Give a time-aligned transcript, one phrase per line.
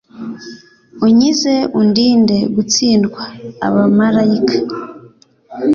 [1.05, 3.23] unkize undinde gutsindwa
[3.67, 4.57] Abamarayika